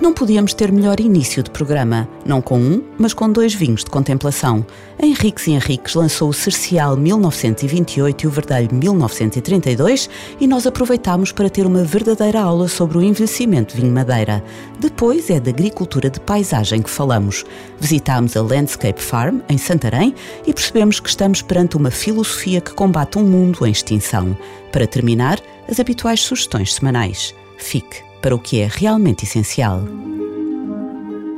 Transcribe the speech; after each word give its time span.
Não 0.00 0.14
podíamos 0.14 0.54
ter 0.54 0.70
melhor 0.70 1.00
início 1.00 1.42
de 1.42 1.50
programa, 1.50 2.08
não 2.24 2.40
com 2.40 2.56
um, 2.56 2.84
mas 2.96 3.12
com 3.12 3.28
dois 3.28 3.52
vinhos 3.52 3.82
de 3.82 3.90
contemplação. 3.90 4.64
Henriques 4.96 5.48
e 5.48 5.50
Henriques 5.50 5.94
lançou 5.94 6.28
o 6.28 6.32
Cercial 6.32 6.96
1928 6.96 8.22
e 8.22 8.26
o 8.28 8.30
Verdelho 8.30 8.72
1932 8.72 10.08
e 10.38 10.46
nós 10.46 10.68
aproveitámos 10.68 11.32
para 11.32 11.50
ter 11.50 11.66
uma 11.66 11.82
verdadeira 11.82 12.40
aula 12.40 12.68
sobre 12.68 12.96
o 12.96 13.02
envelhecimento 13.02 13.74
de 13.74 13.82
vinho 13.82 13.92
madeira. 13.92 14.42
Depois 14.78 15.30
é 15.30 15.40
da 15.40 15.50
agricultura 15.50 16.08
de 16.08 16.20
paisagem 16.20 16.80
que 16.80 16.90
falamos. 16.90 17.44
Visitámos 17.80 18.36
a 18.36 18.42
Landscape 18.42 19.02
Farm, 19.02 19.40
em 19.48 19.58
Santarém, 19.58 20.14
e 20.46 20.54
percebemos 20.54 21.00
que 21.00 21.08
estamos 21.08 21.42
perante 21.42 21.76
uma 21.76 21.90
filosofia 21.90 22.60
que 22.60 22.72
combate 22.72 23.18
um 23.18 23.24
mundo 23.24 23.66
em 23.66 23.72
extinção. 23.72 24.38
Para 24.70 24.86
terminar, 24.86 25.40
as 25.68 25.80
habituais 25.80 26.20
sugestões 26.20 26.74
semanais. 26.74 27.34
Fique 27.58 28.07
para 28.20 28.34
o 28.34 28.38
que 28.38 28.60
é 28.60 28.68
realmente 28.70 29.24
essencial. 29.24 29.82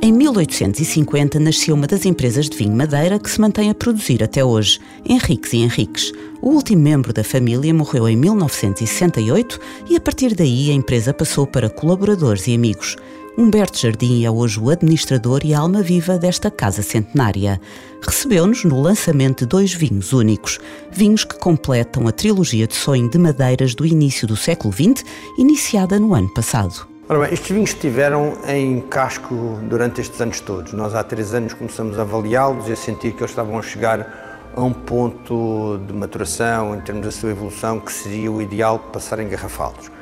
Em 0.03 0.11
1850 0.11 1.39
nasceu 1.39 1.75
uma 1.75 1.85
das 1.85 2.05
empresas 2.05 2.49
de 2.49 2.57
vinho 2.57 2.75
Madeira 2.75 3.19
que 3.19 3.29
se 3.29 3.39
mantém 3.39 3.69
a 3.69 3.75
produzir 3.75 4.23
até 4.23 4.43
hoje, 4.43 4.79
Henriques 5.05 5.53
e 5.53 5.57
Henriques. 5.57 6.11
O 6.41 6.49
último 6.49 6.81
membro 6.81 7.13
da 7.13 7.23
família 7.23 7.71
morreu 7.71 8.09
em 8.09 8.15
1968 8.15 9.59
e 9.89 9.95
a 9.95 10.01
partir 10.01 10.33
daí 10.33 10.71
a 10.71 10.73
empresa 10.73 11.13
passou 11.13 11.45
para 11.45 11.69
colaboradores 11.69 12.47
e 12.47 12.55
amigos. 12.55 12.97
Humberto 13.37 13.79
Jardim 13.79 14.25
é 14.25 14.29
hoje 14.29 14.59
o 14.59 14.69
administrador 14.69 15.41
e 15.45 15.53
alma 15.53 15.81
viva 15.81 16.17
desta 16.17 16.51
casa 16.51 16.81
centenária. 16.81 17.61
Recebeu-nos 18.05 18.65
no 18.65 18.81
lançamento 18.81 19.39
de 19.39 19.45
dois 19.45 19.73
vinhos 19.73 20.11
únicos, 20.11 20.59
vinhos 20.91 21.23
que 21.23 21.39
completam 21.39 22.07
a 22.09 22.11
trilogia 22.11 22.67
de 22.67 22.75
sonho 22.75 23.09
de 23.09 23.17
madeiras 23.17 23.73
do 23.73 23.85
início 23.85 24.27
do 24.27 24.35
século 24.35 24.73
XX, 24.73 25.05
iniciada 25.37 25.97
no 25.97 26.13
ano 26.13 26.27
passado. 26.33 26.85
Ora 27.07 27.21
bem, 27.21 27.33
estes 27.33 27.51
vinhos 27.51 27.69
estiveram 27.69 28.37
em 28.47 28.81
casco 28.81 29.57
durante 29.63 30.01
estes 30.01 30.19
anos 30.19 30.41
todos. 30.41 30.73
Nós 30.73 30.93
há 30.93 31.01
três 31.01 31.33
anos 31.33 31.53
começamos 31.53 31.97
a 31.97 32.01
avaliá-los 32.01 32.67
e 32.67 32.73
a 32.73 32.75
sentir 32.75 33.13
que 33.13 33.21
eles 33.21 33.31
estavam 33.31 33.57
a 33.57 33.61
chegar 33.61 34.51
a 34.53 34.61
um 34.61 34.73
ponto 34.73 35.79
de 35.87 35.93
maturação 35.93 36.75
em 36.75 36.81
termos 36.81 37.05
da 37.05 37.11
sua 37.11 37.31
evolução 37.31 37.79
que 37.79 37.93
seria 37.93 38.29
o 38.29 38.41
ideal 38.41 38.77
passar 38.77 39.19
a 39.19 39.23
engarrafá-los. 39.23 40.00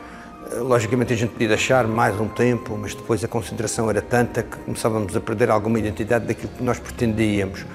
Logicamente 0.62 1.14
a 1.14 1.16
gente 1.16 1.32
podia 1.32 1.50
deixar 1.50 1.86
mais 1.88 2.20
um 2.20 2.28
tempo, 2.28 2.78
mas 2.78 2.96
depois 2.96 3.24
a 3.24 3.28
concentração 3.28 3.90
era 3.90 4.02
tanta 4.02 4.42
que 4.42 4.58
começávamos 4.58 5.16
a 5.16 5.20
perder 5.20 5.50
alguma 5.50 5.78
identidade 5.78 6.26
daquilo 6.26 6.50
que 6.58 6.64
nós 6.64 6.80
pretendíamos. 6.80 7.66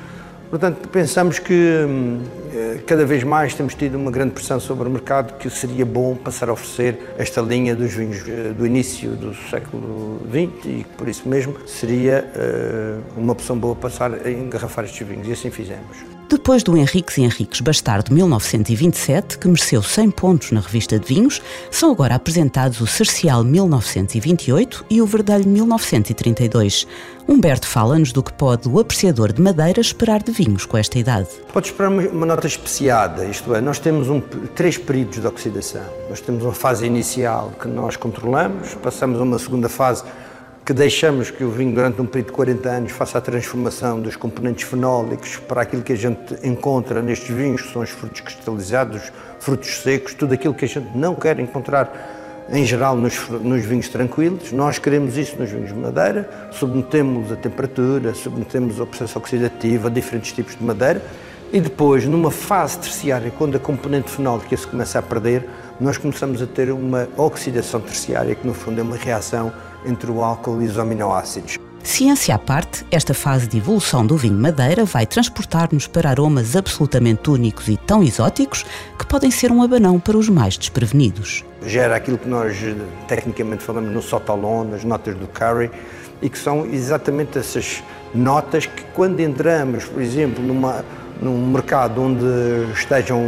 Portanto, 0.51 0.89
pensamos 0.89 1.39
que 1.39 1.53
hum, 1.53 2.23
eh, 2.53 2.81
cada 2.87 3.05
vez 3.05 3.25
mais 3.25 3.55
temos 3.55 3.75
tido 3.75 3.97
uma 3.97 4.11
grande 4.11 4.33
pressão 4.35 4.61
sobre 4.61 4.89
o 4.89 4.91
mercado 4.91 5.37
que 5.39 5.49
seria 5.51 5.85
bom 5.85 6.15
passar 6.15 6.49
a 6.49 6.53
oferecer 6.53 7.15
esta 7.19 7.41
linha 7.41 7.75
dos 7.75 7.93
vinhos 7.93 8.23
eh, 8.29 8.53
do 8.57 8.67
início 8.67 9.11
do 9.11 9.35
século 9.51 10.21
XX 10.31 10.65
e 10.67 10.87
por 10.97 11.09
isso 11.09 11.29
mesmo 11.29 11.57
seria 11.67 12.31
uma 13.17 13.33
opção 13.33 13.59
boa 13.59 13.75
passar 13.75 14.13
a 14.15 14.31
engarrafar 14.31 14.85
estes 14.85 15.07
vinhos 15.07 15.27
e 15.27 15.33
assim 15.33 15.51
fizemos. 15.51 16.24
Depois 16.29 16.63
do 16.63 16.77
Henriques 16.77 17.19
e 17.19 17.23
Henriques 17.23 17.61
Bastardo 17.61 18.13
1927, 18.13 19.39
que 19.39 19.47
mereceu 19.47 19.83
100 19.83 20.11
pontos 20.11 20.53
na 20.53 20.61
revista 20.61 20.99
de 20.99 21.07
vinhos, 21.07 21.43
são 21.71 21.93
agora 21.93 22.15
apresentados 22.15 22.81
o 22.81 22.87
Cercial 22.87 23.45
1928 23.45 24.87
e 24.89 25.03
o 25.03 25.07
Verdelho 25.07 25.47
1932. 25.47 26.87
Humberto 27.29 27.67
fala-nos 27.67 28.11
do 28.11 28.23
que 28.23 28.33
pode 28.33 28.69
o 28.69 28.79
apreciador 28.79 29.33
de 29.33 29.43
madeira 29.43 29.81
esperar 29.81 30.23
de 30.23 30.33
vinhos 30.33 30.65
com 30.65 30.79
esta 30.79 30.99
idade. 30.99 31.29
Pode 31.53 31.69
esperar 31.69 31.91
uma 31.91 32.27
nota 32.27 32.47
especiada, 32.47 33.27
isto 33.27 33.55
é, 33.55 33.61
nós 33.61 33.79
temos 33.79 34.09
um, 34.09 34.21
três 34.55 34.79
períodos 34.79 35.21
de 35.21 35.27
oxidação. 35.27 35.85
Nós 36.09 36.21
temos 36.21 36.43
uma 36.43 36.55
fase 36.55 36.87
inicial 36.87 37.53
que 37.61 37.69
nós 37.69 37.97
controlamos, 37.97 38.75
passamos 38.83 39.21
a 39.21 39.23
uma 39.23 39.39
segunda 39.39 39.69
fase 39.69 40.03
que 40.65 40.73
deixamos 40.73 41.31
que 41.31 41.45
o 41.45 41.51
vinho, 41.51 41.75
durante 41.75 42.01
um 42.01 42.07
período 42.07 42.29
de 42.29 42.33
40 42.33 42.69
anos, 42.71 42.93
faça 42.93 43.19
a 43.19 43.21
transformação 43.21 44.01
dos 44.01 44.17
componentes 44.17 44.67
fenólicos 44.67 45.37
para 45.37 45.61
aquilo 45.61 45.83
que 45.83 45.93
a 45.93 45.97
gente 45.97 46.35
encontra 46.43 47.03
nestes 47.03 47.29
vinhos, 47.29 47.61
que 47.61 47.73
são 47.73 47.83
os 47.83 47.91
frutos 47.91 48.23
cristalizados, 48.23 49.13
frutos 49.41 49.83
secos, 49.83 50.15
tudo 50.15 50.33
aquilo 50.33 50.55
que 50.55 50.65
a 50.65 50.69
gente 50.69 50.97
não 50.97 51.15
quer 51.15 51.39
encontrar 51.39 52.47
em 52.51 52.65
geral 52.65 52.97
nos, 52.97 53.29
nos, 53.29 53.63
vinhos 53.65 53.89
tranquilos. 53.89 54.53
Nós 54.53 54.79
queremos 54.79 55.19
isso 55.19 55.37
nos 55.39 55.51
vinhos 55.51 55.69
de 55.69 55.79
madeira, 55.79 56.49
submetemos 56.51 57.31
a 57.31 57.37
temperatura, 57.37 58.15
submetemos 58.15 58.81
ao 58.81 58.87
processo 58.87 59.19
oxidativo, 59.19 59.89
a 59.89 59.91
diferentes 59.91 60.33
tipos 60.33 60.57
de 60.57 60.65
madeira 60.65 61.03
e 61.55 61.61
depois, 61.61 62.05
numa 62.05 62.33
fase 62.33 62.77
terciária, 62.81 63.31
quando 63.31 63.55
a 63.55 63.61
componente 63.61 64.11
fenólica 64.11 64.57
se 64.57 64.67
começa 64.67 64.99
a 64.99 65.03
perder, 65.03 65.49
nós 65.81 65.97
começamos 65.97 66.43
a 66.43 66.47
ter 66.47 66.73
uma 66.73 67.09
oxidação 67.17 67.81
terciária, 67.81 68.35
que 68.35 68.45
no 68.45 68.53
fundo 68.53 68.81
é 68.81 68.83
uma 68.83 68.97
reação 68.97 69.53
entre 69.87 70.11
o 70.11 70.21
álcool 70.21 70.61
e 70.61 70.67
os 70.67 70.77
aminoácidos. 70.81 71.57
Ciência 71.81 72.35
à 72.35 72.39
parte, 72.41 72.85
esta 72.91 73.15
fase 73.15 73.47
de 73.47 73.59
evolução 73.59 74.05
do 74.05 74.17
vinho 74.17 74.35
madeira 74.37 74.85
vai 74.85 75.07
transportar-nos 75.07 75.87
para 75.87 76.11
aromas 76.11 76.57
absolutamente 76.57 77.31
únicos 77.31 77.69
e 77.69 77.77
tão 77.77 78.03
exóticos 78.03 78.67
que 78.99 79.07
podem 79.07 79.31
ser 79.31 79.53
um 79.53 79.63
abanão 79.63 80.01
para 80.01 80.19
os 80.19 80.29
mais 80.29 80.59
desprevenidos. 80.59 81.45
Gera 81.65 81.95
aquilo 81.95 82.19
que 82.19 82.29
nós 82.29 82.57
tecnicamente 83.07 83.63
falamos 83.63 83.93
no 83.93 84.03
sotolon, 84.03 84.65
nas 84.65 84.83
notas 84.83 85.15
do 85.15 85.29
curry, 85.29 85.71
e 86.21 86.29
que 86.29 86.39
são 86.39 86.67
exatamente 86.67 87.39
essas 87.39 87.81
notas 88.13 88.67
que 88.67 88.83
quando 88.95 89.21
entramos, 89.21 89.85
por 89.85 90.03
exemplo, 90.03 90.43
numa 90.43 90.85
num 91.21 91.47
mercado 91.47 92.03
onde 92.03 92.25
estejam 92.73 93.23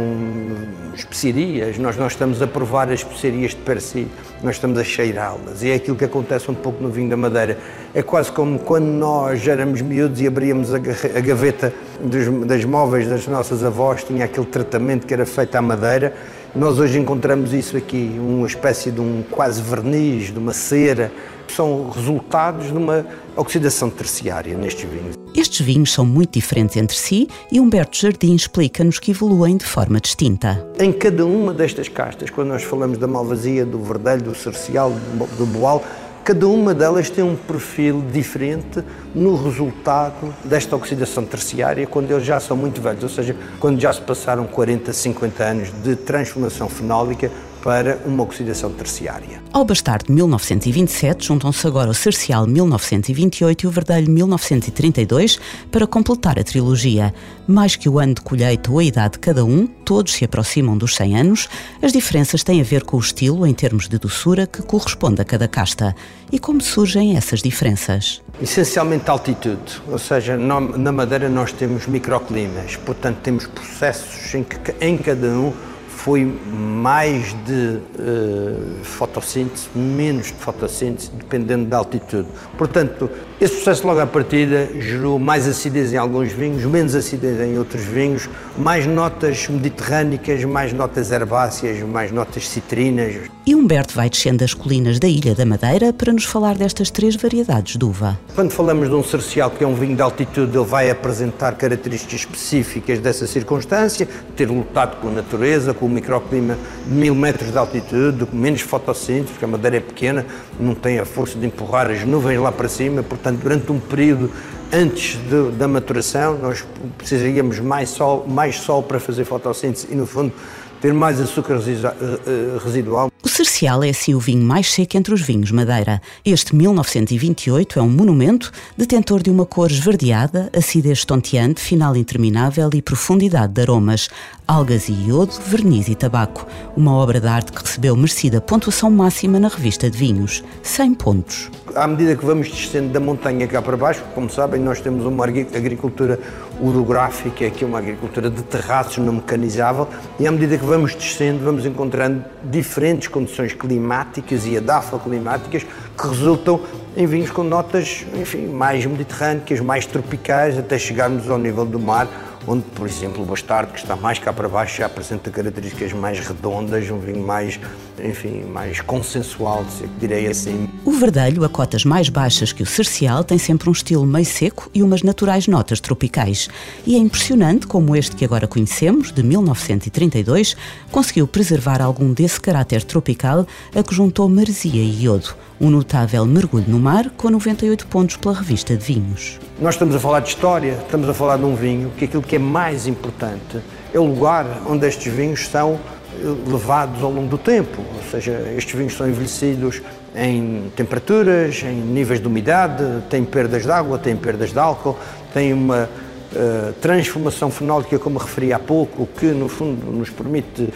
especiarias, 0.93 1.77
nós 1.77 1.95
não 1.95 2.07
estamos 2.07 2.41
a 2.41 2.47
provar 2.47 2.87
as 2.89 2.99
especiarias 2.99 3.51
de 3.51 3.57
per 3.57 3.81
si, 3.81 4.07
nós 4.43 4.55
estamos 4.55 4.77
a 4.77 4.83
cheirá-las. 4.83 5.63
E 5.63 5.69
é 5.69 5.75
aquilo 5.75 5.95
que 5.95 6.05
acontece 6.05 6.49
um 6.49 6.53
pouco 6.53 6.81
no 6.81 6.89
vinho 6.89 7.09
da 7.09 7.17
Madeira. 7.17 7.57
É 7.93 8.01
quase 8.01 8.31
como 8.31 8.59
quando 8.59 8.85
nós 8.85 9.47
éramos 9.47 9.81
miúdos 9.81 10.19
e 10.21 10.27
abríamos 10.27 10.73
a 10.73 10.79
gaveta 10.79 11.73
dos, 11.99 12.47
das 12.47 12.65
móveis 12.65 13.07
das 13.07 13.27
nossas 13.27 13.63
avós, 13.63 14.03
tinha 14.03 14.25
aquele 14.25 14.45
tratamento 14.45 15.07
que 15.07 15.13
era 15.13 15.25
feito 15.25 15.55
à 15.55 15.61
madeira. 15.61 16.13
Nós 16.57 16.79
hoje 16.79 16.97
encontramos 16.97 17.53
isso 17.53 17.77
aqui, 17.77 18.15
uma 18.17 18.47
espécie 18.47 18.89
de 18.89 18.99
um 18.99 19.23
quase 19.29 19.61
verniz, 19.61 20.33
de 20.33 20.39
uma 20.39 20.53
cera, 20.53 21.11
são 21.47 21.87
resultados 21.91 22.65
de 22.65 22.73
uma 22.73 23.05
oxidação 23.35 23.91
terciária 23.91 24.57
nestes 24.57 24.89
vinhos. 24.89 25.15
Estes 25.35 25.63
vinhos 25.63 25.93
são 25.93 26.03
muito 26.03 26.31
diferentes 26.31 26.75
entre 26.75 26.97
si 26.97 27.27
e 27.51 27.59
Humberto 27.59 27.95
Jardim 27.95 28.33
explica-nos 28.33 28.97
que 28.97 29.11
evoluem 29.11 29.55
de 29.55 29.65
forma 29.65 29.99
distinta. 29.99 30.67
Em 30.79 30.91
cada 30.91 31.27
uma 31.27 31.53
destas 31.53 31.87
castas, 31.89 32.31
quando 32.31 32.47
nós 32.47 32.63
falamos 32.63 32.97
da 32.97 33.05
malvasia, 33.05 33.63
do 33.63 33.77
verdelho, 33.77 34.23
do 34.23 34.33
cercial, 34.33 34.91
do 35.37 35.45
boal, 35.45 35.85
cada 36.27 36.45
uma 36.45 36.73
delas 36.73 37.09
tem 37.09 37.23
um 37.23 37.37
perfil 37.37 38.03
diferente 38.11 38.83
no 39.15 39.41
resultado 39.41 40.35
desta 40.43 40.75
oxidação 40.75 41.23
terciária, 41.23 41.87
quando 41.87 42.11
eles 42.11 42.25
já 42.25 42.37
são 42.37 42.57
muito 42.57 42.81
velhos, 42.81 43.01
ou 43.01 43.07
seja, 43.07 43.33
quando 43.61 43.79
já 43.79 43.93
se 43.93 44.01
passaram 44.01 44.45
40, 44.45 44.91
50 44.91 45.43
anos 45.45 45.71
de 45.81 45.95
transformação 45.95 46.67
fenólica 46.67 47.31
para 47.67 47.99
uma 48.05 48.23
oxidação 48.23 48.71
terciária. 48.71 49.41
Ao 49.51 49.65
Bastardo 49.65 50.09
1927 50.13 51.27
juntam-se 51.27 51.67
agora 51.67 51.91
o 51.91 51.93
Cercial 51.93 52.47
1928 52.47 53.63
e 53.63 53.67
o 53.67 53.69
Verdelho 53.69 54.09
1932 54.09 55.37
para 55.69 55.85
completar 55.85 56.39
a 56.39 56.45
trilogia. 56.45 57.13
Mais 57.45 57.75
que 57.75 57.89
o 57.89 57.99
ano 57.99 58.13
de 58.13 58.21
colheita 58.21 58.71
ou 58.71 58.79
a 58.79 58.83
idade 58.85 59.15
de 59.15 59.19
cada 59.19 59.43
um, 59.43 59.67
todos 59.67 60.13
se 60.13 60.23
aproximam 60.23 60.77
dos 60.77 60.95
100 60.95 61.19
anos, 61.19 61.49
as 61.81 61.91
diferenças 61.91 62.41
têm 62.41 62.61
a 62.61 62.63
ver 62.63 62.85
com 62.85 62.95
o 62.95 63.01
estilo 63.01 63.45
em 63.45 63.53
termos 63.53 63.89
de 63.89 63.97
doçura 63.97 64.47
que 64.47 64.61
corresponde 64.61 65.21
a 65.21 65.25
cada 65.25 65.49
casta. 65.49 65.93
E 66.31 66.39
como 66.39 66.61
surgem 66.61 67.17
essas 67.17 67.41
diferenças? 67.41 68.21
Essencialmente 68.41 69.09
altitude, 69.09 69.81
ou 69.91 69.99
seja, 69.99 70.37
na 70.37 70.91
Madeira 70.93 71.27
nós 71.27 71.51
temos 71.51 71.85
microclimas, 71.85 72.77
portanto 72.77 73.17
temos 73.23 73.45
processos 73.45 74.33
em 74.33 74.43
que 74.43 74.57
em 74.79 74.97
cada 74.97 75.27
um 75.27 75.51
foi 75.97 76.23
mais 76.47 77.35
de 77.43 77.79
uh, 77.99 78.83
fotossíntese, 78.83 79.67
menos 79.75 80.27
de 80.27 80.33
fotossíntese, 80.33 81.09
dependendo 81.11 81.65
da 81.65 81.77
altitude. 81.77 82.27
Portanto, 82.55 83.09
esse 83.41 83.55
processo 83.55 83.85
logo 83.85 83.99
à 83.99 84.05
partida 84.05 84.69
gerou 84.79 85.17
mais 85.17 85.47
acidez 85.47 85.91
em 85.93 85.97
alguns 85.97 86.31
vinhos, 86.31 86.63
menos 86.65 86.93
acidez 86.93 87.41
em 87.41 87.57
outros 87.57 87.83
vinhos, 87.83 88.29
mais 88.57 88.85
notas 88.85 89.47
mediterrânicas, 89.49 90.43
mais 90.43 90.71
notas 90.71 91.11
herbáceas, 91.11 91.81
mais 91.81 92.11
notas 92.11 92.47
citrinas. 92.47 93.15
E 93.45 93.55
Humberto 93.55 93.95
vai 93.95 94.09
descendo 94.09 94.43
as 94.43 94.53
colinas 94.53 94.99
da 94.99 95.07
Ilha 95.07 95.33
da 95.33 95.45
Madeira 95.45 95.93
para 95.93 96.11
nos 96.11 96.25
falar 96.25 96.55
destas 96.55 96.91
três 96.91 97.15
variedades 97.15 97.77
de 97.77 97.85
uva. 97.85 98.19
Quando 98.35 98.51
falamos 98.51 98.89
de 98.89 98.93
um 98.93 99.03
cercial, 99.03 99.49
que 99.49 99.63
é 99.63 99.67
um 99.67 99.73
vinho 99.73 99.95
de 99.95 100.01
altitude, 100.01 100.55
ele 100.57 100.65
vai 100.65 100.89
apresentar 100.89 101.55
características 101.55 102.19
específicas 102.19 102.99
dessa 102.99 103.25
circunstância, 103.25 104.07
ter 104.35 104.49
lutado 104.49 104.97
com 104.97 105.07
a 105.07 105.11
natureza, 105.11 105.73
com 105.73 105.86
o 105.87 105.89
microclima 105.89 106.57
de 106.85 106.93
mil 106.93 107.15
metros 107.15 107.51
de 107.51 107.57
altitude, 107.57 108.25
com 108.25 108.35
menos 108.35 108.61
fotossíntese, 108.61 109.31
porque 109.31 109.45
a 109.45 109.47
madeira 109.47 109.77
é 109.77 109.79
pequena, 109.79 110.25
não 110.59 110.75
tem 110.75 110.99
a 110.99 111.05
força 111.05 111.37
de 111.37 111.45
empurrar 111.45 111.89
as 111.89 112.03
nuvens 112.03 112.39
lá 112.39 112.51
para 112.51 112.67
cima, 112.67 113.01
portanto, 113.01 113.39
durante 113.41 113.71
um 113.71 113.79
período 113.79 114.31
antes 114.71 115.17
de, 115.29 115.51
da 115.51 115.67
maturação, 115.67 116.37
nós 116.37 116.65
precisaríamos 116.97 117.59
mais 117.59 117.89
sol, 117.89 118.25
mais 118.27 118.57
sol 118.57 118.83
para 118.83 118.99
fazer 118.99 119.23
fotossíntese 119.23 119.87
e, 119.89 119.95
no 119.95 120.05
fundo, 120.05 120.33
ter 120.81 120.93
mais 120.93 121.19
açúcar 121.19 121.55
eh, 121.55 122.19
eh, 122.27 122.59
residual. 122.63 123.11
O 123.23 123.27
Cercial 123.27 123.83
é 123.83 123.89
assim 123.89 124.13
o 124.13 124.19
vinho 124.19 124.43
mais 124.43 124.71
seco 124.71 124.95
entre 124.95 125.11
os 125.11 125.21
vinhos 125.21 125.51
Madeira. 125.51 125.99
Este 126.23 126.55
1928 126.55 127.79
é 127.79 127.81
um 127.81 127.89
monumento 127.89 128.51
detentor 128.77 129.23
de 129.23 129.31
uma 129.31 129.45
cor 129.45 129.71
esverdeada, 129.71 130.51
acidez 130.55 130.99
estonteante, 130.99 131.59
final 131.59 131.95
interminável 131.95 132.69
e 132.73 132.81
profundidade 132.81 133.53
de 133.53 133.61
aromas, 133.61 134.07
algas 134.47 134.87
e 134.87 134.93
iodo, 134.93 135.33
verniz 135.47 135.87
e 135.87 135.95
tabaco. 135.95 136.45
Uma 136.75 136.93
obra 136.93 137.19
de 137.19 137.27
arte 137.27 137.51
que 137.51 137.61
recebeu 137.61 137.95
merecida 137.95 138.39
pontuação 138.39 138.91
máxima 138.91 139.39
na 139.39 139.47
revista 139.47 139.89
de 139.89 139.97
vinhos, 139.97 140.43
100 140.61 140.93
pontos. 140.93 141.51
À 141.75 141.87
medida 141.87 142.15
que 142.15 142.25
vamos 142.25 142.49
descendo 142.49 142.93
da 142.93 142.99
montanha 142.99 143.47
cá 143.47 143.61
para 143.61 143.75
baixo, 143.75 144.03
como 144.15 144.29
sabem, 144.29 144.61
nós 144.61 144.79
temos 144.79 145.05
uma 145.05 145.25
agricultura 145.25 146.19
orográfica, 146.61 147.49
que 147.49 147.63
é 147.63 147.67
uma 147.67 147.79
agricultura 147.79 148.29
de 148.29 148.41
terraços 148.43 148.97
não 148.99 149.13
mecanizável, 149.13 149.87
e 150.19 150.25
à 150.25 150.31
medida 150.31 150.57
que 150.57 150.65
vamos 150.65 150.95
descendo, 150.95 151.43
vamos 151.43 151.65
encontrando 151.65 152.23
diferentes 152.49 153.06
condições 153.07 153.53
climáticas 153.53 154.45
e 154.45 154.57
adafoclimáticas 154.57 155.63
que 155.97 156.07
resultam 156.07 156.61
em 156.95 157.05
vinhos 157.05 157.29
com 157.29 157.43
notas, 157.43 158.05
enfim, 158.15 158.47
mais 158.47 158.85
mediterrâneas, 158.85 159.59
mais 159.59 159.85
tropicais, 159.85 160.57
até 160.57 160.77
chegarmos 160.77 161.29
ao 161.29 161.37
nível 161.37 161.65
do 161.65 161.79
mar, 161.79 162.07
onde, 162.47 162.63
por 162.73 162.87
exemplo, 162.87 163.21
o 163.21 163.25
Bastardo, 163.25 163.73
que 163.73 163.79
está 163.79 163.95
mais 163.95 164.17
cá 164.17 164.31
para 164.31 164.47
baixo, 164.47 164.77
já 164.77 164.85
apresenta 164.85 165.29
características 165.29 165.91
mais 165.91 166.19
redondas, 166.19 166.89
um 166.89 166.97
vinho 166.97 167.25
mais, 167.25 167.59
enfim, 168.01 168.43
mais 168.43 168.79
consensual, 168.79 169.65
direi 169.99 170.27
assim. 170.27 170.69
O 170.85 170.91
Verdelho, 170.93 171.43
a 171.43 171.49
cotas 171.49 171.83
mais 171.83 172.07
baixas 172.07 172.53
que 172.53 172.63
o 172.63 172.65
Cercial, 172.65 173.23
tem 173.23 173.37
sempre 173.37 173.67
um 173.67 173.73
estilo 173.73 174.05
meio 174.05 174.25
seco 174.25 174.71
e 174.73 174.81
umas 174.81 175.03
naturais 175.03 175.47
notas 175.47 175.81
tropicais. 175.81 176.47
E 176.85 176.95
é 176.95 176.97
impressionante 176.97 177.67
como 177.67 177.95
este 177.95 178.15
que 178.15 178.23
agora 178.23 178.47
conhecemos, 178.47 179.11
de 179.11 179.21
1932, 179.21 180.55
conseguiu 180.89 181.27
preservar 181.27 181.81
algum 181.81 182.13
desse 182.13 182.39
caráter 182.39 182.83
tropical 182.83 183.45
a 183.75 183.83
que 183.83 183.93
juntou 183.93 184.29
maresia 184.29 184.81
e 184.81 185.03
iodo. 185.03 185.35
Um 185.59 185.69
notável 185.69 186.25
mergulho 186.25 186.65
no 186.67 186.79
mar 186.79 187.09
com 187.11 187.29
98 187.29 187.87
pontos 187.87 188.15
pela 188.15 188.35
revista 188.35 188.77
de 188.77 188.85
vinhos. 188.85 189.39
Nós 189.59 189.73
estamos 189.73 189.95
a 189.95 189.99
falar 189.99 190.19
de 190.19 190.29
história, 190.29 190.77
estamos 190.85 191.09
a 191.09 191.15
falar 191.15 191.37
de 191.37 191.43
um 191.43 191.55
vinho, 191.55 191.91
que 191.97 192.05
aquilo 192.05 192.21
que 192.21 192.35
é 192.35 192.39
mais 192.39 192.85
importante 192.85 193.59
é 193.91 193.97
o 193.97 194.03
lugar 194.03 194.45
onde 194.67 194.85
estes 194.85 195.11
vinhos 195.11 195.47
são 195.47 195.79
eh, 196.13 196.25
levados 196.45 197.01
ao 197.01 197.11
longo 197.11 197.27
do 197.27 197.39
tempo. 197.39 197.81
Ou 197.95 198.11
seja, 198.11 198.53
estes 198.55 198.75
vinhos 198.75 198.95
são 198.95 199.09
envelhecidos 199.09 199.81
em 200.15 200.71
temperaturas, 200.75 201.63
em 201.63 201.73
níveis 201.73 202.21
de 202.21 202.27
umidade, 202.27 202.83
têm 203.09 203.25
perdas 203.25 203.63
de 203.63 203.71
água, 203.71 203.97
têm 203.97 204.15
perdas 204.15 204.51
de 204.51 204.59
álcool, 204.59 204.95
têm 205.33 205.53
uma 205.53 205.89
uh, 206.33 206.73
transformação 206.73 207.49
fenólica, 207.49 207.97
como 207.97 208.19
referi 208.19 208.53
há 208.53 208.59
pouco, 208.59 209.09
que 209.17 209.25
no 209.25 209.49
fundo 209.49 209.91
nos 209.91 210.11
permite 210.11 210.69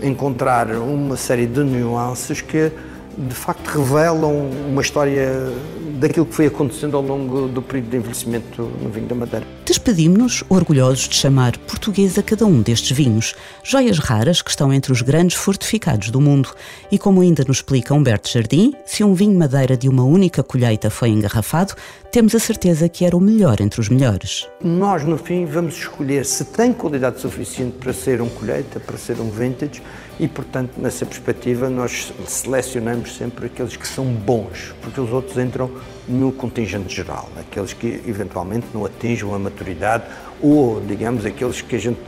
encontrar 0.00 0.70
uma 0.76 1.16
série 1.16 1.46
de 1.46 1.64
nuances 1.64 2.40
que 2.40 2.70
de 3.16 3.34
facto 3.34 3.66
revelam 3.66 4.50
uma 4.68 4.82
história 4.82 5.52
daquilo 5.98 6.26
que 6.26 6.34
foi 6.34 6.46
acontecendo 6.46 6.96
ao 6.96 7.02
longo 7.02 7.48
do 7.48 7.60
período 7.60 7.90
de 7.90 7.96
envelhecimento 7.96 8.62
no 8.62 8.88
vinho 8.88 9.06
da 9.06 9.14
Madeira. 9.14 9.59
Despedimos-nos 9.70 10.42
orgulhosos 10.48 11.08
de 11.08 11.14
chamar 11.14 11.56
português 11.58 12.18
a 12.18 12.24
cada 12.24 12.44
um 12.44 12.60
destes 12.60 12.90
vinhos, 12.90 13.36
joias 13.62 14.00
raras 14.00 14.42
que 14.42 14.50
estão 14.50 14.72
entre 14.72 14.90
os 14.90 15.00
grandes 15.00 15.36
fortificados 15.36 16.10
do 16.10 16.20
mundo. 16.20 16.52
E 16.90 16.98
como 16.98 17.20
ainda 17.20 17.44
nos 17.46 17.58
explica 17.58 17.94
Humberto 17.94 18.28
Jardim, 18.28 18.74
se 18.84 19.04
um 19.04 19.14
vinho 19.14 19.38
Madeira 19.38 19.76
de 19.76 19.88
uma 19.88 20.02
única 20.02 20.42
colheita 20.42 20.90
foi 20.90 21.10
engarrafado, 21.10 21.76
temos 22.10 22.34
a 22.34 22.40
certeza 22.40 22.88
que 22.88 23.04
era 23.04 23.16
o 23.16 23.20
melhor 23.20 23.60
entre 23.60 23.80
os 23.80 23.88
melhores. 23.88 24.48
Nós, 24.60 25.04
no 25.04 25.16
fim, 25.16 25.46
vamos 25.46 25.76
escolher 25.76 26.26
se 26.26 26.46
tem 26.46 26.72
qualidade 26.72 27.20
suficiente 27.20 27.76
para 27.78 27.92
ser 27.92 28.20
um 28.20 28.28
colheita, 28.28 28.80
para 28.80 28.98
ser 28.98 29.20
um 29.20 29.30
vintage, 29.30 29.80
e, 30.18 30.26
portanto, 30.26 30.72
nessa 30.78 31.06
perspectiva, 31.06 31.70
nós 31.70 32.12
selecionamos 32.26 33.16
sempre 33.16 33.46
aqueles 33.46 33.76
que 33.76 33.86
são 33.86 34.04
bons, 34.04 34.74
porque 34.82 35.00
os 35.00 35.12
outros 35.12 35.38
entram 35.38 35.70
no 36.10 36.32
contingente 36.32 36.94
geral, 36.94 37.28
aqueles 37.38 37.72
que 37.72 38.02
eventualmente 38.06 38.66
não 38.74 38.84
atinjam 38.84 39.34
a 39.34 39.38
maturidade 39.38 40.04
ou, 40.42 40.80
digamos, 40.80 41.24
aqueles 41.24 41.60
que 41.60 41.76
a 41.76 41.78
gente 41.78 42.00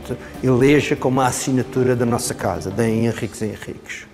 eleja 0.43 0.95
como 0.95 1.21
a 1.21 1.27
assinatura 1.27 1.95
da 1.95 2.05
nossa 2.05 2.33
casa, 2.33 2.69
da 2.69 2.87
Henriques 2.87 3.41
Henriques. 3.41 4.12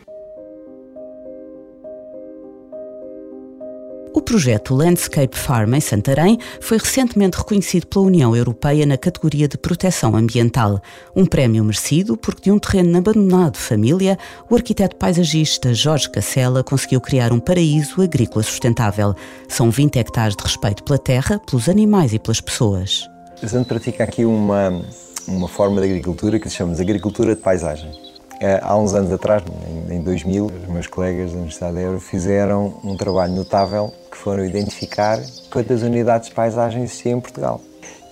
O 4.12 4.22
projeto 4.22 4.74
Landscape 4.74 5.38
Farm 5.38 5.76
em 5.76 5.80
Santarém 5.80 6.40
foi 6.60 6.80
recentemente 6.80 7.38
reconhecido 7.38 7.86
pela 7.86 8.06
União 8.06 8.36
Europeia 8.36 8.86
na 8.86 8.98
categoria 8.98 9.48
de 9.48 9.58
proteção 9.58 10.16
ambiental. 10.16 10.82
Um 11.16 11.26
prémio 11.26 11.64
merecido 11.64 12.18
porque 12.18 12.42
de 12.44 12.52
um 12.52 12.58
terreno 12.58 12.98
abandonado 12.98 13.54
de 13.54 13.60
família, 13.60 14.18
o 14.50 14.56
arquiteto 14.56 14.96
paisagista 14.96 15.74
Jorge 15.76 16.10
Cacela 16.10 16.64
conseguiu 16.64 17.00
criar 17.00 17.32
um 17.32 17.40
paraíso 17.40 18.02
agrícola 18.02 18.42
sustentável. 18.42 19.14
São 19.48 19.70
20 19.70 20.00
hectares 20.00 20.36
de 20.36 20.44
respeito 20.44 20.84
pela 20.84 20.98
terra, 20.98 21.40
pelos 21.40 21.70
animais 21.70 22.12
e 22.12 22.20
pelas 22.20 22.42
pessoas. 22.42 23.08
A 23.42 23.46
gente 23.46 23.68
pratica 23.68 24.04
aqui 24.04 24.26
uma, 24.26 24.82
uma 25.28 25.48
forma 25.48 25.80
de 25.82 25.88
agricultura 25.88 26.40
que 26.40 26.50
se 26.50 26.56
chama 26.56 26.74
agricultura 26.74 27.36
de 27.36 27.42
paisagem. 27.42 28.09
É, 28.42 28.58
há 28.64 28.78
uns 28.78 28.94
anos 28.94 29.12
atrás, 29.12 29.44
em 29.90 30.02
2000, 30.02 30.46
os 30.46 30.68
meus 30.70 30.88
colegas 30.88 31.32
da 31.32 31.38
Universidade 31.38 31.76
de 31.76 31.82
Euro 31.82 32.00
fizeram 32.00 32.80
um 32.86 32.96
trabalho 32.96 33.34
notável 33.34 33.94
que 34.10 34.18
foram 34.18 34.46
identificar 34.46 35.20
quantas 35.52 35.82
unidades 35.82 36.30
de 36.30 36.36
paisagem 36.36 36.84
existiam 36.84 37.18
em 37.18 37.22
Portugal. 37.22 37.60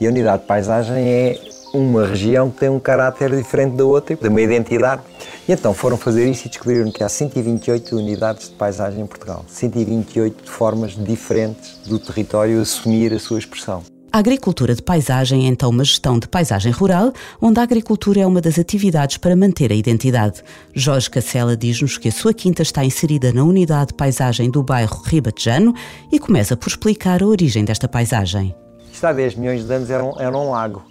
E 0.02 0.06
a 0.06 0.10
unidade 0.10 0.42
de 0.42 0.48
paisagem 0.48 0.96
é 0.98 1.40
uma 1.74 2.06
região 2.06 2.50
que 2.50 2.60
tem 2.60 2.70
um 2.70 2.80
caráter 2.80 3.34
diferente 3.36 3.78
da 3.78 3.86
outra, 3.86 4.18
tem 4.18 4.30
uma 4.30 4.42
identidade. 4.42 5.02
E 5.48 5.54
então 5.54 5.74
foram 5.74 5.96
fazer 5.96 6.30
isso 6.30 6.48
e 6.48 6.50
descobriram 6.50 6.92
que 6.92 7.04
há 7.04 7.10
128 7.10 7.96
unidades 7.96 8.50
de 8.50 8.56
paisagem 8.56 9.02
em 9.02 9.08
Portugal. 9.08 9.46
128 9.48 10.52
formas 10.52 10.92
diferentes 10.92 11.78
do 11.88 11.98
território 12.00 12.62
assumir 12.62 13.14
a 13.14 13.20
sua 13.20 13.40
expressão. 13.40 13.82
A 14.12 14.20
agricultura 14.20 14.74
de 14.74 14.82
paisagem 14.82 15.46
é 15.46 15.48
então 15.48 15.70
uma 15.70 15.84
gestão 15.84 16.18
de 16.18 16.28
paisagem 16.28 16.72
rural, 16.72 17.12
onde 17.42 17.60
a 17.60 17.64
agricultura 17.64 18.22
é 18.22 18.26
uma 18.26 18.40
das 18.40 18.58
atividades 18.58 19.18
para 19.18 19.36
manter 19.36 19.72
a 19.72 19.76
identidade. 19.76 20.42
Jorge 20.74 21.10
Cacela 21.10 21.58
diz-nos 21.58 21.98
que 21.98 22.08
a 22.08 22.12
sua 22.12 22.34
quinta 22.34 22.62
está 22.62 22.86
inserida 22.86 23.34
na 23.34 23.44
unidade 23.44 23.88
de 23.88 23.94
paisagem 23.96 24.50
do 24.50 24.64
bairro 24.64 25.02
Ribatejano 25.04 25.74
e 26.12 26.20
começa 26.20 26.56
por 26.56 26.70
explicar 26.70 27.22
a 27.22 27.28
origem 27.28 27.66
desta 27.66 27.88
paisagem. 27.88 28.56
Isto 28.92 29.06
há 29.06 29.14
10 29.14 29.36
milhões 29.36 29.68
de 29.68 29.74
anos 29.74 29.90
era 29.90 30.04
um, 30.04 30.20
era 30.20 30.38
um 30.38 30.52
lago. 30.52 30.84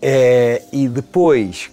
É, 0.00 0.62
e 0.72 0.88
depois, 0.88 1.70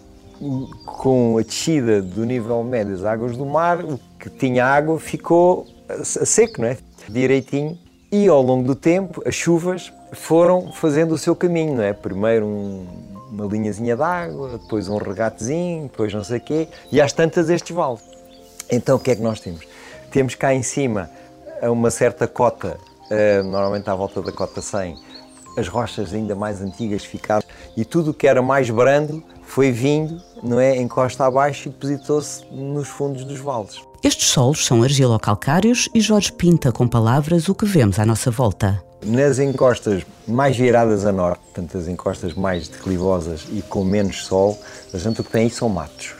com 0.85 1.37
a 1.37 1.43
descida 1.43 2.01
do 2.01 2.25
nível 2.25 2.63
médio 2.63 2.93
das 2.93 3.05
águas 3.05 3.37
do 3.37 3.45
mar, 3.45 3.85
o 3.85 3.99
que 4.19 4.29
tinha 4.29 4.65
água 4.65 4.99
ficou 4.99 5.67
seco, 6.03 6.61
não 6.61 6.67
é? 6.67 6.77
Direitinho. 7.07 7.77
E 8.11 8.27
ao 8.27 8.41
longo 8.41 8.65
do 8.65 8.75
tempo, 8.75 9.21
as 9.25 9.35
chuvas 9.35 9.91
foram 10.11 10.71
fazendo 10.71 11.13
o 11.13 11.17
seu 11.17 11.35
caminho, 11.35 11.75
não 11.75 11.83
é? 11.83 11.93
Primeiro 11.93 12.45
um, 12.45 12.85
uma 13.31 13.45
linhazinha 13.45 13.95
d'água, 13.95 14.57
depois 14.61 14.87
um 14.87 14.97
regatezinho, 14.97 15.83
depois 15.83 16.13
não 16.13 16.23
sei 16.23 16.37
o 16.37 16.41
quê, 16.41 16.67
e 16.91 17.01
às 17.01 17.13
tantas 17.13 17.49
estes 17.49 17.75
vales. 17.75 18.01
Então 18.69 18.97
o 18.97 18.99
que 18.99 19.11
é 19.11 19.15
que 19.15 19.21
nós 19.21 19.39
temos? 19.39 19.65
Temos 20.11 20.35
cá 20.35 20.53
em 20.53 20.63
cima 20.63 21.09
uma 21.63 21.89
certa 21.89 22.27
cota, 22.27 22.77
uh, 23.09 23.43
normalmente 23.43 23.89
à 23.89 23.95
volta 23.95 24.21
da 24.21 24.31
cota 24.31 24.61
100, 24.61 24.95
as 25.57 25.67
rochas 25.67 26.13
ainda 26.13 26.35
mais 26.35 26.61
antigas 26.61 27.03
ficaram 27.03 27.43
e 27.75 27.83
tudo 27.83 28.11
o 28.11 28.13
que 28.13 28.27
era 28.27 28.41
mais 28.41 28.69
brando 28.69 29.23
foi 29.43 29.71
vindo, 29.71 30.21
não 30.43 30.59
é, 30.59 30.77
encosta 30.77 31.25
abaixo 31.25 31.67
e 31.67 31.71
depositou-se 31.71 32.45
nos 32.51 32.87
fundos 32.87 33.23
dos 33.23 33.39
vales. 33.39 33.81
Estes 34.03 34.27
solos 34.27 34.65
são 34.65 34.83
argilocalcários 34.83 35.89
e 35.93 35.99
Jorge 35.99 36.31
pinta 36.31 36.71
com 36.71 36.87
palavras 36.87 37.49
o 37.49 37.55
que 37.55 37.65
vemos 37.65 37.97
à 37.97 38.05
nossa 38.05 38.29
volta. 38.29 38.86
Nas 39.05 39.39
encostas 39.39 40.03
mais 40.27 40.57
viradas 40.57 41.05
a 41.05 41.11
norte, 41.11 41.39
portanto 41.39 41.77
as 41.77 41.87
encostas 41.87 42.33
mais 42.33 42.67
declivosas 42.67 43.45
e 43.51 43.61
com 43.61 43.83
menos 43.83 44.25
sol, 44.25 44.59
a 44.93 44.97
gente 44.97 45.21
o 45.21 45.23
que 45.23 45.31
tem 45.31 45.43
aí 45.43 45.49
são 45.49 45.69
matos. 45.69 46.15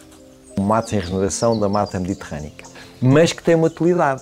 matos 0.60 0.93
em 0.93 1.00
regeneração 1.00 1.60
da 1.60 1.67
mata 1.67 2.00
mediterrânica, 2.00 2.65
mas 3.01 3.34
que 3.34 3.43
tem 3.43 3.55
uma 3.55 3.67
utilidade 3.67 4.22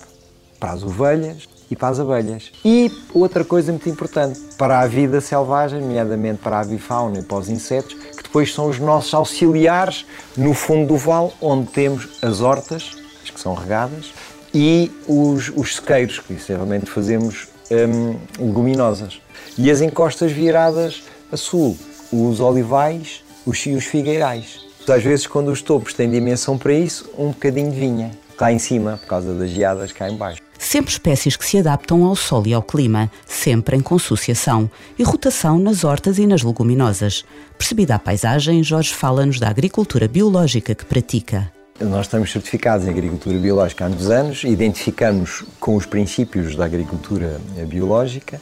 para 0.58 0.72
as 0.72 0.82
ovelhas 0.82 1.48
e 1.70 1.76
para 1.76 1.88
as 1.88 2.00
abelhas. 2.00 2.50
E 2.64 2.90
outra 3.12 3.44
coisa 3.44 3.72
muito 3.72 3.88
importante, 3.88 4.40
para 4.56 4.80
a 4.80 4.86
vida 4.86 5.20
selvagem, 5.20 5.80
nomeadamente 5.80 6.40
para 6.42 6.56
a 6.56 6.60
avifauna 6.60 7.18
e 7.18 7.22
para 7.22 7.38
os 7.38 7.48
insetos, 7.48 7.94
que 7.94 8.22
depois 8.22 8.52
são 8.54 8.68
os 8.68 8.78
nossos 8.78 9.12
auxiliares 9.12 10.06
no 10.36 10.54
fundo 10.54 10.88
do 10.88 10.96
vale, 10.96 11.30
onde 11.40 11.66
temos 11.68 12.18
as 12.22 12.40
hortas, 12.40 12.96
as 13.22 13.30
que 13.30 13.40
são 13.40 13.54
regadas, 13.54 14.12
e 14.54 14.90
os, 15.06 15.52
os 15.54 15.76
sequeiros, 15.76 16.18
que 16.20 16.32
essencialmente 16.32 16.86
fazemos 16.86 17.48
hum, 17.70 18.16
leguminosas. 18.38 19.20
E 19.58 19.70
as 19.70 19.80
encostas 19.80 20.32
viradas 20.32 21.02
a 21.30 21.36
sul, 21.36 21.76
os 22.12 22.40
olivais 22.40 23.22
os, 23.44 23.64
e 23.66 23.74
os 23.74 23.84
figueirais. 23.84 24.66
Às 24.88 25.02
vezes, 25.02 25.26
quando 25.26 25.48
os 25.48 25.62
topos 25.62 25.94
têm 25.94 26.10
dimensão 26.10 26.56
para 26.56 26.72
isso, 26.72 27.10
um 27.18 27.28
bocadinho 27.28 27.72
de 27.72 27.80
vinha 27.80 28.10
cá 28.36 28.52
em 28.52 28.58
cima, 28.58 28.98
por 28.98 29.08
causa 29.08 29.32
das 29.32 29.50
geadas 29.50 29.92
cá 29.92 30.08
em 30.08 30.16
baixo. 30.16 30.42
Sempre 30.58 30.92
espécies 30.92 31.36
que 31.36 31.44
se 31.44 31.58
adaptam 31.58 32.04
ao 32.04 32.14
sol 32.14 32.46
e 32.46 32.54
ao 32.54 32.62
clima, 32.62 33.10
sempre 33.26 33.76
em 33.76 33.80
consociação 33.80 34.70
e 34.98 35.02
rotação 35.02 35.58
nas 35.58 35.84
hortas 35.84 36.18
e 36.18 36.26
nas 36.26 36.42
leguminosas. 36.42 37.24
Percebida 37.58 37.94
a 37.94 37.98
paisagem, 37.98 38.62
Jorge 38.62 38.94
fala-nos 38.94 39.38
da 39.38 39.48
agricultura 39.48 40.08
biológica 40.08 40.74
que 40.74 40.84
pratica. 40.84 41.55
Nós 41.80 42.06
estamos 42.06 42.32
certificados 42.32 42.86
em 42.86 42.90
agricultura 42.90 43.36
biológica 43.38 43.84
há 43.84 43.88
muitos 43.88 44.10
anos, 44.10 44.44
identificamos 44.44 45.44
com 45.60 45.76
os 45.76 45.84
princípios 45.84 46.56
da 46.56 46.64
agricultura 46.64 47.38
biológica, 47.68 48.40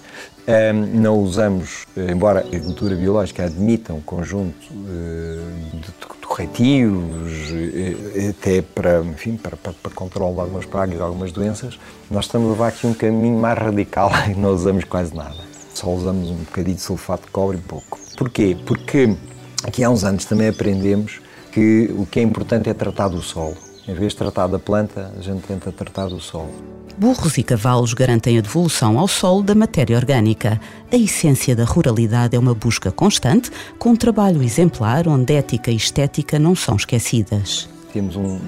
não 0.94 1.18
usamos, 1.18 1.84
embora 1.96 2.40
a 2.40 2.42
agricultura 2.44 2.94
biológica 2.94 3.44
admita 3.44 3.92
um 3.92 4.00
conjunto 4.00 4.54
eh, 4.88 5.40
de 5.72 6.26
corretivos, 6.26 7.32
eh, 7.52 8.28
até 8.28 8.62
para, 8.62 9.00
enfim, 9.00 9.36
para, 9.36 9.56
para, 9.56 9.72
para 9.72 9.92
controle 9.92 10.34
de 10.34 10.40
algumas 10.40 10.66
pragas, 10.66 10.96
de 10.96 11.02
algumas 11.02 11.32
doenças, 11.32 11.78
nós 12.08 12.26
estamos 12.26 12.48
a 12.48 12.52
levar 12.52 12.68
aqui 12.68 12.86
um 12.86 12.94
caminho 12.94 13.38
mais 13.38 13.58
radical 13.58 14.12
e 14.30 14.34
não 14.34 14.50
usamos 14.50 14.84
quase 14.84 15.12
nada. 15.12 15.42
Só 15.74 15.90
usamos 15.90 16.30
um 16.30 16.36
bocadinho 16.36 16.76
de 16.76 16.82
sulfato 16.82 17.24
de 17.26 17.32
cobre 17.32 17.56
e 17.56 17.60
pouco. 17.60 17.98
Porquê? 18.16 18.56
Porque 18.64 19.16
aqui 19.64 19.82
há 19.82 19.90
uns 19.90 20.04
anos 20.04 20.24
também 20.24 20.48
aprendemos 20.48 21.20
que 21.54 21.88
o 21.96 22.04
que 22.04 22.18
é 22.18 22.22
importante 22.22 22.68
é 22.68 22.74
tratar 22.74 23.06
do 23.06 23.22
solo. 23.22 23.56
Em 23.86 23.94
vez 23.94 24.12
de 24.12 24.18
tratar 24.18 24.48
da 24.48 24.58
planta, 24.58 25.12
a 25.16 25.22
gente 25.22 25.42
tenta 25.42 25.70
tratar 25.70 26.08
do 26.08 26.18
solo. 26.18 26.50
Burros 26.98 27.38
e 27.38 27.44
cavalos 27.44 27.94
garantem 27.94 28.38
a 28.38 28.40
devolução 28.40 28.98
ao 28.98 29.06
solo 29.06 29.40
da 29.40 29.54
matéria 29.54 29.96
orgânica. 29.96 30.60
A 30.90 30.96
essência 30.96 31.54
da 31.54 31.64
ruralidade 31.64 32.34
é 32.34 32.38
uma 32.38 32.54
busca 32.54 32.90
constante, 32.90 33.52
com 33.78 33.90
um 33.90 33.96
trabalho 33.96 34.42
exemplar 34.42 35.06
onde 35.06 35.34
ética 35.34 35.70
e 35.70 35.76
estética 35.76 36.40
não 36.40 36.56
são 36.56 36.74
esquecidas. 36.74 37.68
Temos 37.92 38.16
um, 38.16 38.40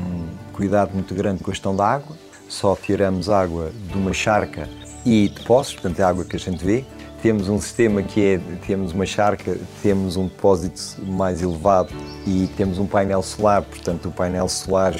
cuidado 0.52 0.92
muito 0.92 1.14
grande 1.14 1.44
com 1.44 1.50
a 1.50 1.52
questão 1.52 1.76
da 1.76 1.86
água. 1.86 2.16
Só 2.48 2.74
tiramos 2.74 3.28
água 3.28 3.70
de 3.88 3.96
uma 3.96 4.12
charca 4.12 4.68
e 5.04 5.28
de 5.28 5.40
poços, 5.42 5.74
portanto 5.74 6.00
é 6.00 6.02
a 6.02 6.08
água 6.08 6.24
que 6.24 6.34
a 6.34 6.40
gente 6.40 6.64
vê 6.64 6.84
temos 7.22 7.48
um 7.48 7.60
sistema 7.60 8.02
que 8.02 8.24
é, 8.24 8.40
temos 8.66 8.92
uma 8.92 9.06
charca, 9.06 9.56
temos 9.82 10.16
um 10.16 10.24
depósito 10.24 11.02
mais 11.04 11.42
elevado 11.42 11.92
e 12.26 12.48
temos 12.56 12.78
um 12.78 12.86
painel 12.86 13.22
solar, 13.22 13.62
portanto 13.62 14.08
o 14.08 14.12
painel 14.12 14.48
solar 14.48 14.94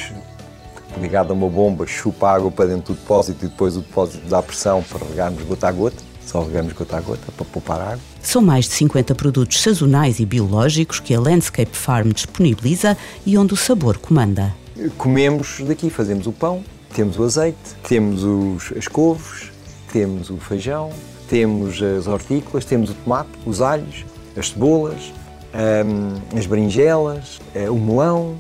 ligado 1.00 1.30
a 1.30 1.35
uma 1.35 1.49
bomba 1.49 1.87
chupa 1.87 2.30
água 2.30 2.50
para 2.50 2.66
dentro 2.66 2.94
do 2.94 3.00
depósito 3.00 3.44
e 3.44 3.49
depois 3.49 3.76
o 3.76 3.80
depósito 3.80 4.26
dá 4.28 4.42
pressão 4.42 4.82
para 4.82 5.06
regarmos 5.06 5.42
gota 5.42 5.68
a 5.68 5.73
gota, 5.73 6.02
só 6.25 6.42
regamos 6.42 6.73
gota 6.73 6.96
a 6.96 7.00
gota 7.00 7.32
para 7.32 7.44
poupar 7.44 7.80
água. 7.80 8.00
São 8.23 8.42
mais 8.42 8.64
de 8.66 8.73
50 8.73 9.14
produtos 9.14 9.61
sazonais 9.61 10.18
e 10.18 10.26
biológicos 10.26 10.99
que 10.99 11.14
a 11.14 11.20
Landscape 11.20 11.76
Farm 11.76 12.11
disponibiliza 12.11 12.96
e 13.25 13.37
onde 13.37 13.54
o 13.54 13.56
sabor 13.56 13.99
comanda. 13.99 14.54
Comemos 14.99 15.61
daqui, 15.66 15.90
fazemos 15.90 16.26
o 16.26 16.32
pão, 16.32 16.62
temos 16.94 17.18
o 17.18 17.25
azeite, 17.25 17.56
temos 17.87 18.25
os, 18.25 18.73
as 18.76 18.88
couves, 18.88 19.50
temos 19.92 20.30
o 20.30 20.37
feijão, 20.37 20.90
temos 21.28 21.83
as 21.83 22.06
hortícolas, 22.06 22.64
temos 22.64 22.90
o 22.90 22.95
tomate, 22.95 23.30
os 23.45 23.61
alhos, 23.61 24.04
as 24.37 24.50
cebolas, 24.50 25.12
um, 25.54 26.38
as 26.38 26.47
berinjelas, 26.47 27.40
uh, 27.54 27.73
o 27.73 27.80
melão, 27.80 28.37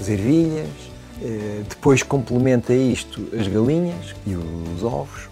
as 0.00 0.08
ervilhas. 0.08 0.68
Uh, 1.20 1.64
depois 1.68 2.02
complementa 2.02 2.74
isto 2.74 3.26
as 3.38 3.48
galinhas 3.48 4.14
e 4.26 4.34
os 4.34 4.82
ovos, 4.84 5.28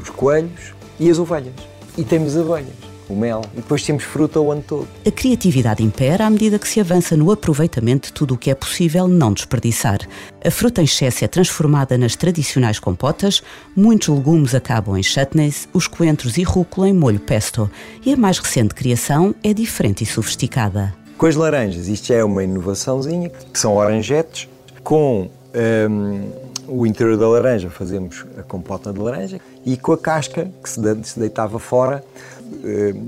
os 0.00 0.10
coelhos 0.10 0.74
e 1.00 1.10
as 1.10 1.18
ovelhas. 1.18 1.54
E 1.96 2.04
temos 2.04 2.36
abelhas 2.36 2.91
o 3.08 3.14
mel, 3.14 3.42
e 3.52 3.56
depois 3.56 3.82
temos 3.82 4.04
fruta 4.04 4.40
o 4.40 4.50
ano 4.50 4.64
todo. 4.66 4.88
A 5.06 5.10
criatividade 5.10 5.82
impera 5.82 6.26
à 6.26 6.30
medida 6.30 6.58
que 6.58 6.68
se 6.68 6.80
avança 6.80 7.16
no 7.16 7.30
aproveitamento 7.30 8.08
de 8.08 8.12
tudo 8.12 8.34
o 8.34 8.38
que 8.38 8.50
é 8.50 8.54
possível 8.54 9.06
não 9.08 9.32
desperdiçar. 9.32 10.00
A 10.44 10.50
fruta 10.50 10.80
em 10.80 10.84
excesso 10.84 11.24
é 11.24 11.28
transformada 11.28 11.96
nas 11.98 12.16
tradicionais 12.16 12.78
compotas, 12.78 13.42
muitos 13.76 14.08
legumes 14.08 14.54
acabam 14.54 14.96
em 14.96 15.02
chutneys, 15.02 15.68
os 15.72 15.86
coentros 15.86 16.36
e 16.36 16.42
rúcula 16.42 16.88
em 16.88 16.92
molho 16.92 17.20
pesto, 17.20 17.70
e 18.04 18.12
a 18.12 18.16
mais 18.16 18.38
recente 18.38 18.74
criação 18.74 19.34
é 19.42 19.52
diferente 19.52 20.04
e 20.04 20.06
sofisticada. 20.06 20.94
Com 21.16 21.26
as 21.26 21.36
laranjas, 21.36 21.88
isto 21.88 22.08
já 22.08 22.16
é 22.16 22.24
uma 22.24 22.42
inovaçãozinha, 22.42 23.30
que 23.30 23.58
são 23.58 23.76
oranjetes, 23.76 24.48
com 24.82 25.30
hum, 25.54 26.30
o 26.66 26.86
interior 26.86 27.16
da 27.16 27.28
laranja 27.28 27.70
fazemos 27.70 28.24
a 28.38 28.42
compota 28.42 28.92
de 28.92 28.98
laranja 28.98 29.40
e 29.64 29.76
com 29.76 29.92
a 29.92 29.98
casca 29.98 30.50
que 30.62 30.70
se 30.70 31.18
deitava 31.18 31.58
fora 31.58 32.04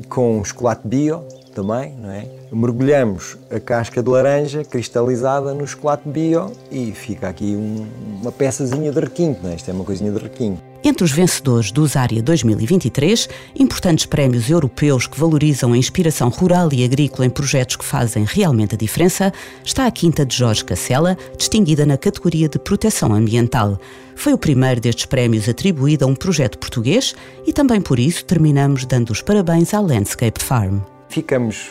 com 0.08 0.42
chocolate 0.44 0.86
bio 0.86 1.22
também, 1.54 1.94
não 2.00 2.10
é? 2.10 2.26
Mergulhamos 2.52 3.36
a 3.50 3.60
casca 3.60 4.02
de 4.02 4.08
laranja 4.08 4.64
cristalizada 4.64 5.54
no 5.54 5.66
chocolate 5.66 6.08
bio 6.08 6.52
e 6.70 6.92
fica 6.92 7.28
aqui 7.28 7.54
um, 7.54 7.86
uma 8.20 8.32
peçazinha 8.32 8.90
de 8.90 9.00
requinto, 9.00 9.40
não 9.42 9.50
é? 9.50 9.54
Isto 9.54 9.70
é 9.70 9.74
uma 9.74 9.84
coisinha 9.84 10.10
de 10.10 10.18
requinto. 10.18 10.73
Entre 10.86 11.02
os 11.02 11.12
vencedores 11.12 11.72
do 11.72 11.86
Zária 11.86 12.22
2023, 12.22 13.26
importantes 13.58 14.04
prémios 14.04 14.50
europeus 14.50 15.06
que 15.06 15.18
valorizam 15.18 15.72
a 15.72 15.78
inspiração 15.78 16.28
rural 16.28 16.68
e 16.74 16.84
agrícola 16.84 17.24
em 17.24 17.30
projetos 17.30 17.76
que 17.76 17.84
fazem 17.84 18.22
realmente 18.28 18.74
a 18.74 18.78
diferença, 18.78 19.32
está 19.64 19.86
a 19.86 19.90
Quinta 19.90 20.26
de 20.26 20.36
Jorge 20.36 20.62
Cacela, 20.62 21.16
distinguida 21.38 21.86
na 21.86 21.96
categoria 21.96 22.50
de 22.50 22.58
proteção 22.58 23.14
ambiental. 23.14 23.80
Foi 24.14 24.34
o 24.34 24.38
primeiro 24.38 24.78
destes 24.78 25.06
prémios 25.06 25.48
atribuído 25.48 26.04
a 26.04 26.08
um 26.08 26.14
projeto 26.14 26.58
português 26.58 27.14
e 27.46 27.52
também 27.52 27.80
por 27.80 27.98
isso 27.98 28.22
terminamos 28.26 28.84
dando 28.84 29.08
os 29.08 29.22
parabéns 29.22 29.72
à 29.72 29.80
Landscape 29.80 30.44
Farm. 30.44 30.80
Ficamos, 31.08 31.70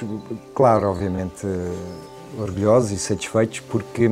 claro, 0.56 0.90
obviamente, 0.90 1.46
orgulhosos 2.40 2.90
e 2.90 2.98
satisfeitos 2.98 3.60
porque 3.60 4.12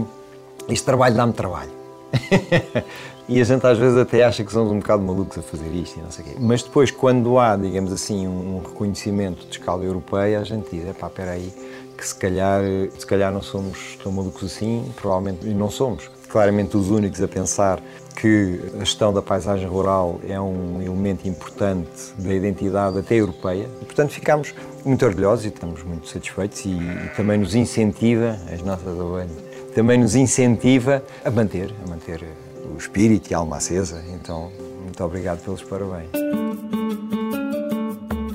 este 0.70 0.86
trabalho 0.86 1.16
dá-me 1.16 1.34
trabalho. 1.34 1.81
E 3.30 3.40
a 3.40 3.46
gente 3.46 3.66
às 3.66 3.78
vezes 3.78 3.98
até 3.98 4.26
acha 4.26 4.44
que 4.44 4.52
somos 4.52 4.74
um 4.74 4.80
bocado 4.80 5.02
malucos 5.02 5.38
a 5.38 5.42
fazer 5.42 5.70
isto 5.74 5.98
e 5.98 6.02
não 6.02 6.12
sei 6.12 6.26
o 6.26 6.28
quê. 6.28 6.36
Mas 6.38 6.64
depois, 6.64 6.92
quando 6.92 7.40
há, 7.40 7.56
digamos 7.56 7.94
assim, 7.94 8.28
um 8.28 8.60
reconhecimento 8.60 9.46
de 9.46 9.58
escala 9.58 9.86
europeia, 9.86 10.42
a 10.42 10.44
gente 10.44 10.70
diz, 10.70 10.86
é 10.86 10.92
pá, 10.92 11.08
espera 11.08 11.32
aí, 11.32 11.50
que 11.98 12.06
se 12.06 12.14
calhar, 12.14 12.62
se 12.98 13.06
calhar 13.06 13.32
não 13.32 13.42
somos 13.42 13.98
tão 14.04 14.12
malucos 14.12 14.44
assim, 14.44 14.84
provavelmente, 14.98 15.48
e 15.48 15.54
não 15.54 15.70
somos. 15.70 16.10
Claramente 16.28 16.76
os 16.76 16.90
únicos 16.90 17.22
a 17.22 17.28
pensar 17.28 17.80
que 18.18 18.60
a 18.76 18.80
gestão 18.80 19.14
da 19.14 19.22
paisagem 19.22 19.66
rural 19.66 20.20
é 20.28 20.38
um 20.38 20.82
elemento 20.82 21.26
importante 21.26 21.90
da 22.18 22.34
identidade 22.34 22.98
até 23.00 23.16
europeia. 23.16 23.70
E, 23.82 23.86
portanto, 23.86 24.12
ficamos 24.12 24.54
muito 24.84 25.06
orgulhosos 25.06 25.46
e 25.46 25.48
estamos 25.48 25.84
muito 25.84 26.10
satisfeitos 26.10 26.66
e, 26.66 26.72
e 26.72 27.12
também 27.16 27.38
nos 27.38 27.56
incentiva, 27.56 28.38
as 28.52 28.62
nossas 28.62 29.00
ovelhas, 29.00 29.51
também 29.74 29.98
nos 29.98 30.16
incentiva 30.16 31.04
a 31.24 31.32
manter, 31.32 31.74
a 31.86 31.90
manter 31.90 32.24
o 32.74 32.78
espírito 32.78 33.32
e 33.32 33.34
a 33.34 33.38
alma 33.38 33.58
acesa. 33.58 34.04
Então, 34.14 34.52
muito 34.84 35.04
obrigado 35.04 35.44
pelos 35.44 35.62
parabéns. 35.64 36.10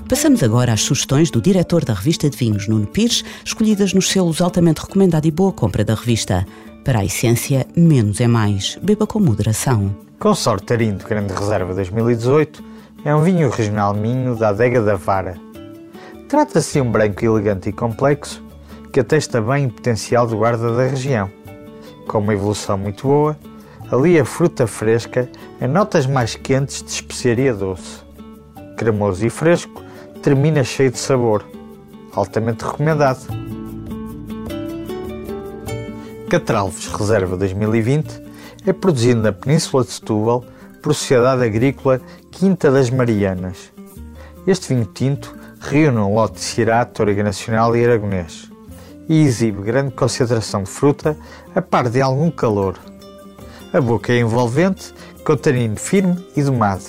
Passamos 0.08 0.42
agora 0.42 0.72
às 0.72 0.82
sugestões 0.82 1.30
do 1.30 1.40
diretor 1.42 1.84
da 1.84 1.92
revista 1.92 2.30
de 2.30 2.36
vinhos, 2.36 2.68
Nuno 2.68 2.86
Pires, 2.86 3.24
escolhidas 3.44 3.92
nos 3.92 4.08
selos 4.08 4.40
altamente 4.40 4.80
recomendado 4.80 5.26
e 5.26 5.30
boa 5.30 5.52
compra 5.52 5.84
da 5.84 5.94
revista. 5.94 6.46
Para 6.84 7.00
a 7.00 7.04
essência, 7.04 7.66
menos 7.76 8.20
é 8.20 8.28
mais. 8.28 8.78
Beba 8.80 9.06
com 9.06 9.18
moderação. 9.18 9.94
Consorte 10.20 10.66
Tarim 10.66 10.96
de 10.96 11.04
Grande 11.04 11.34
Reserva 11.34 11.74
2018 11.74 12.62
é 13.04 13.14
um 13.14 13.22
vinho 13.22 13.50
regional 13.50 13.92
minho 13.94 14.36
da 14.36 14.50
adega 14.50 14.80
da 14.80 14.94
Vara. 14.94 15.36
Trata-se 16.28 16.74
de 16.74 16.80
um 16.80 16.90
branco 16.90 17.24
elegante 17.24 17.68
e 17.68 17.72
complexo 17.72 18.45
que 18.92 19.00
atesta 19.00 19.40
bem 19.40 19.66
o 19.66 19.70
potencial 19.70 20.26
de 20.26 20.34
guarda 20.34 20.74
da 20.74 20.84
região. 20.84 21.30
Com 22.08 22.18
uma 22.18 22.34
evolução 22.34 22.78
muito 22.78 23.06
boa, 23.06 23.36
Ali 23.88 24.18
a 24.18 24.24
fruta 24.24 24.66
fresca 24.66 25.30
em 25.60 25.68
notas 25.68 26.06
mais 26.06 26.34
quentes 26.34 26.82
de 26.82 26.90
especiaria 26.90 27.54
doce. 27.54 28.00
Cremoso 28.76 29.24
e 29.24 29.30
fresco, 29.30 29.80
termina 30.20 30.64
cheio 30.64 30.90
de 30.90 30.98
sabor. 30.98 31.44
Altamente 32.12 32.64
recomendado. 32.64 33.20
Catralves 36.28 36.88
Reserva 36.88 37.36
2020 37.36 38.22
é 38.66 38.72
produzido 38.72 39.22
na 39.22 39.30
Península 39.30 39.84
de 39.84 39.92
Setúbal 39.92 40.44
por 40.82 40.92
Sociedade 40.92 41.44
Agrícola 41.44 42.00
Quinta 42.32 42.72
das 42.72 42.90
Marianas. 42.90 43.72
Este 44.48 44.74
vinho 44.74 44.86
tinto 44.86 45.32
reúne 45.60 45.98
um 45.98 46.12
lote 46.12 46.34
de 46.34 46.40
Cirato, 46.40 47.02
Origa 47.02 47.22
Nacional 47.22 47.76
e 47.76 47.84
Aragonês 47.84 48.50
e 49.08 49.22
exibe 49.22 49.62
grande 49.62 49.92
concentração 49.92 50.62
de 50.62 50.70
fruta 50.70 51.16
a 51.54 51.62
par 51.62 51.88
de 51.88 52.00
algum 52.00 52.30
calor. 52.30 52.78
A 53.72 53.80
boca 53.80 54.12
é 54.12 54.20
envolvente, 54.20 54.94
com 55.24 55.36
tanino 55.36 55.76
firme 55.76 56.16
e 56.36 56.42
domado. 56.42 56.84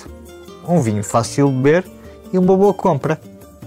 Um 0.66 0.80
vinho 0.80 1.02
fácil 1.02 1.48
de 1.48 1.56
beber 1.56 1.84
e 2.32 2.38
uma 2.38 2.56
boa 2.56 2.72
compra. 2.72 3.20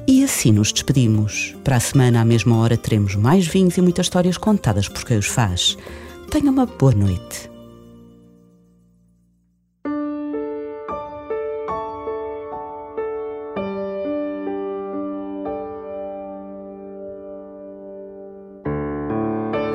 E 0.08 0.24
assim 0.24 0.52
nos 0.52 0.72
despedimos. 0.72 1.56
Para 1.64 1.76
a 1.76 1.80
semana, 1.80 2.22
à 2.22 2.26
mesma 2.26 2.58
hora, 2.58 2.78
teremos 2.78 3.16
mais 3.16 3.46
vinhos 3.46 3.78
e 3.78 3.82
muitas 3.82 4.06
histórias 4.08 4.38
contadas 4.38 4.88
por 4.88 5.04
quem 5.04 5.18
os 5.18 5.28
faz. 5.28 5.78
Tenha 6.30 6.52
uma 6.52 6.66
boa 6.66 6.94
noite. 6.94 7.51